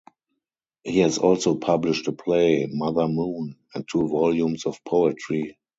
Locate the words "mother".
2.67-3.07